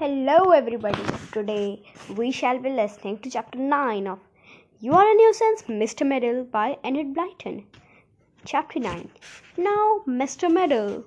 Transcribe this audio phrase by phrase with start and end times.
[0.00, 1.02] Hello, everybody.
[1.30, 1.82] Today
[2.16, 4.18] we shall be listening to chapter 9 of
[4.80, 6.06] You Are a Nuisance, Mr.
[6.06, 7.66] Meddle by Enid Blyton.
[8.46, 9.10] Chapter 9
[9.58, 10.50] Now, Mr.
[10.50, 11.04] Meddle.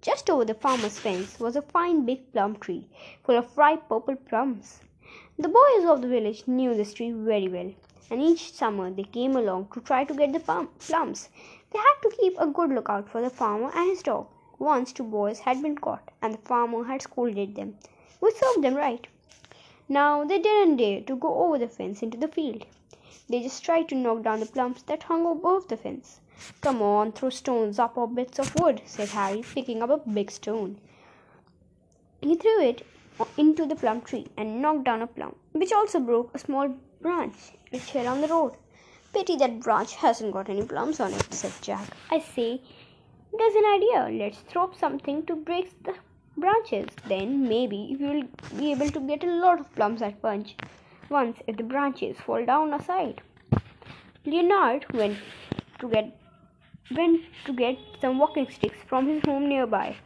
[0.00, 2.88] Just over the farmer's fence was a fine big plum tree
[3.22, 4.80] full of ripe purple plums.
[5.38, 7.70] The boys of the village knew this tree very well,
[8.10, 11.28] and each summer they came along to try to get the plums.
[11.70, 14.28] They had to keep a good lookout for the farmer and his dog.
[14.60, 17.76] Once two boys had been caught, and the farmer had scolded them,
[18.20, 19.06] which served them right.
[19.88, 22.66] Now they didn't dare to go over the fence into the field.
[23.28, 26.20] They just tried to knock down the plums that hung above the fence.
[26.60, 30.30] Come on, throw stones up or bits of wood, said Harry, picking up a big
[30.30, 30.78] stone.
[32.20, 32.86] He threw it
[33.38, 36.68] into the plum tree and knocked down a plum, which also broke a small
[37.00, 38.56] branch which fell on the road.
[39.12, 41.86] Pity that branch hasn't got any plums on it, said Jack.
[42.10, 42.60] I say,
[43.38, 44.08] there's an idea.
[44.24, 45.94] Let's throw up something to break the
[46.36, 46.88] branches.
[47.06, 48.24] Then maybe we'll
[48.58, 50.54] be able to get a lot of plums at once.
[51.08, 53.20] Once if the branches fall down aside.
[54.24, 55.18] Leonard went
[55.78, 56.16] to get
[56.90, 59.96] went to get some walking sticks from his home nearby.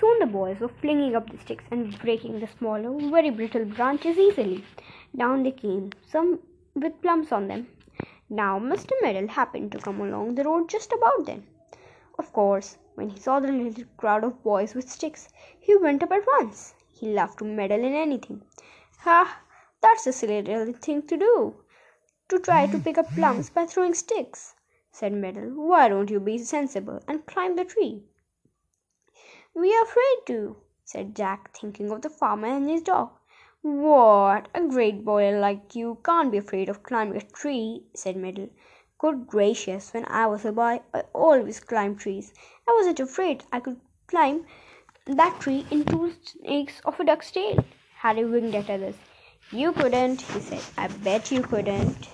[0.00, 4.18] Soon the boys were flinging up the sticks and breaking the smaller, very brittle branches
[4.18, 4.64] easily.
[5.16, 6.40] Down they came, some
[6.74, 7.68] with plums on them.
[8.28, 8.92] Now Mr.
[9.00, 11.44] Meadow happened to come along the road just about then.
[12.22, 15.28] Of course, when he saw the little crowd of boys with sticks,
[15.58, 16.72] he went up at once.
[16.88, 18.44] He loved to meddle in anything.
[19.00, 19.40] Ha!
[19.80, 21.56] That's a silly little thing to do.
[22.28, 24.54] To try to pick up plums by throwing sticks,
[24.92, 25.50] said Meddle.
[25.50, 28.04] Why don't you be sensible and climb the tree?
[29.52, 33.10] We are afraid to, said Jack, thinking of the farmer and his dog.
[33.62, 34.46] What?
[34.54, 38.50] A great boy like you can't be afraid of climbing a tree, said Meddle.
[39.02, 42.32] Good gracious, when I was a boy, I always climbed trees.
[42.68, 44.44] I wasn't afraid I could climb
[45.06, 47.64] that tree in two snakes of a duck's tail.
[47.96, 48.94] Harry winked at others.
[49.50, 50.62] You couldn't, he said.
[50.78, 52.10] I bet you couldn't.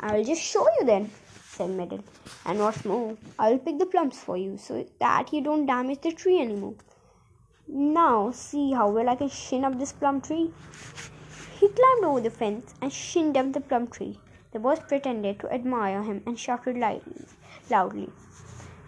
[0.00, 1.10] I'll just show you then,
[1.48, 2.04] said Meddle.
[2.44, 6.12] And what's more, I'll pick the plums for you so that you don't damage the
[6.12, 6.74] tree anymore.
[7.66, 10.50] Now see how well I can shin up this plum tree.
[11.58, 14.18] He climbed over the fence and shinned up the plum tree.
[14.52, 18.10] The boys pretended to admire him and shouted loudly.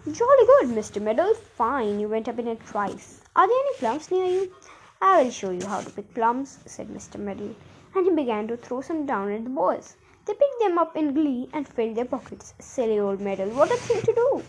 [0.05, 1.01] Jolly good, Mr.
[1.01, 1.33] Meddle.
[1.33, 3.23] Fine, you went up in it twice.
[3.35, 4.53] Are there any plums near you?
[5.01, 7.19] I will show you how to pick plums, said Mr.
[7.19, 7.55] Meddle,
[7.95, 9.97] and he began to throw some down at the boys.
[10.27, 12.53] They picked them up in glee and filled their pockets.
[12.59, 14.43] Silly old Meddle, what a thing to do!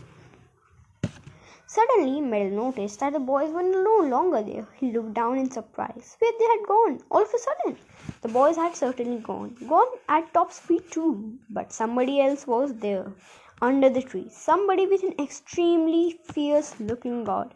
[1.67, 4.67] Suddenly, Meddle noticed that the boys were no longer there.
[4.75, 6.17] He looked down in surprise.
[6.19, 7.77] Where they had gone, all of a sudden.
[8.25, 13.13] The boys had certainly gone, gone at top speed too, but somebody else was there,
[13.61, 14.29] under the tree.
[14.31, 17.53] Somebody with an extremely fierce looking god.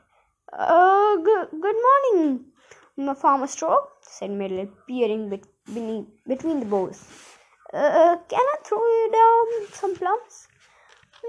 [0.53, 2.45] Uh, good, good morning,
[3.15, 7.03] Farmer Straw, said Meddle, peering bet- beneath, between the boughs.
[7.73, 10.47] Uh, can I throw you down some plums?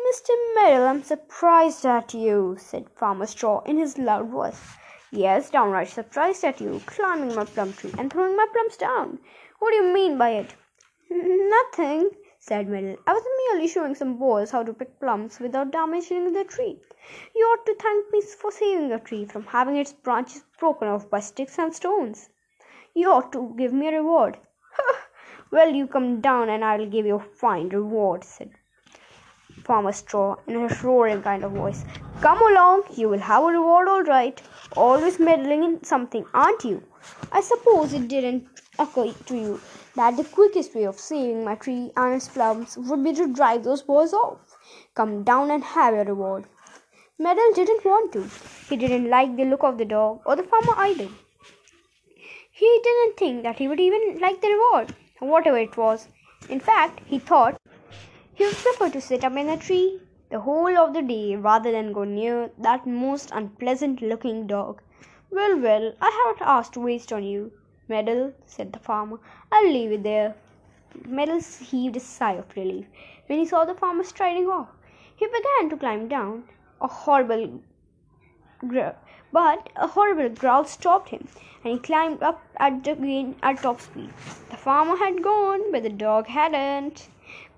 [0.07, 0.37] Mr.
[0.55, 4.61] Meddle, I'm surprised at you, said Farmer Straw in his loud voice.
[5.13, 9.19] Yes, downright surprised at you, climbing my plum tree and throwing my plums down.
[9.59, 10.55] What do you mean by it?
[11.11, 12.97] Nothing, said Meddle.
[13.09, 16.79] I was merely showing some boys how to pick plums without damaging the tree.
[17.35, 21.11] You ought to thank me for saving a tree from having its branches broken off
[21.11, 22.31] by sticks and stones.
[22.95, 24.39] You ought to give me a reward.
[25.51, 28.53] well, you come down and I'll give you a fine reward, said
[29.65, 31.85] Farmer Straw in a roaring kind of voice.
[32.23, 34.43] Come along, you will have a reward all right.
[34.77, 36.83] Always meddling in something, aren't you?
[37.33, 38.47] I suppose it didn't
[38.79, 39.61] occur to you
[39.97, 43.65] that the quickest way of saving my tree and its plums would be to drive
[43.65, 44.59] those boys off.
[44.95, 46.45] Come down and have your reward.
[47.19, 48.29] Meddle didn't want to.
[48.69, 51.09] He didn't like the look of the dog or the farmer either.
[52.51, 56.09] He didn't think that he would even like the reward, whatever it was.
[56.51, 57.59] In fact, he thought
[58.35, 61.73] he would prefer to sit up in a tree the whole of the day rather
[61.73, 64.81] than go near that most unpleasant looking dog.
[65.31, 67.53] Well, well, I haven't asked to waste on you,
[67.89, 69.19] Meddle, said the farmer.
[69.51, 70.37] I'll leave it there.
[71.07, 72.87] Meddle heaved a sigh of relief
[73.27, 74.69] when he saw the farmer striding off.
[75.17, 76.45] He began to climb down.
[76.81, 77.61] A horrible
[78.67, 78.95] growl,
[79.33, 81.29] but a horrible growl stopped him,
[81.63, 84.11] and he climbed up again at top speed.
[84.49, 87.09] The farmer had gone, but the dog hadn't.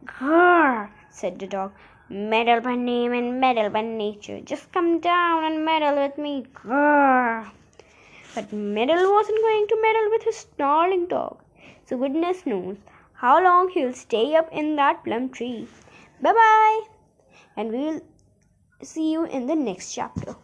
[0.04, 1.72] Grrr, said the dog.
[2.14, 4.38] Meddle by name and meddle by nature.
[4.42, 6.44] Just come down and meddle with me.
[6.52, 7.50] Grrr.
[8.34, 11.38] But Meddle wasn't going to meddle with his snarling dog,
[11.86, 12.76] so goodness knows
[13.14, 15.66] how long he'll stay up in that plum tree.
[16.20, 16.80] Bye bye,
[17.56, 18.02] and we'll
[18.82, 20.36] see you in the next chapter.